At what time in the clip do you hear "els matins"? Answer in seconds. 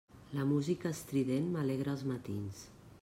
1.97-2.65